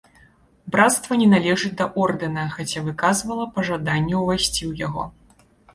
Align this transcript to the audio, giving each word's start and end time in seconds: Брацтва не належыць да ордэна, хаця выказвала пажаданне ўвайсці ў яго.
Брацтва 0.75 1.17
не 1.23 1.27
належыць 1.33 1.71
да 1.83 1.87
ордэна, 2.07 2.47
хаця 2.57 2.85
выказвала 2.89 3.49
пажаданне 3.61 4.15
ўвайсці 4.25 4.59
ў 4.69 4.89
яго. 4.91 5.03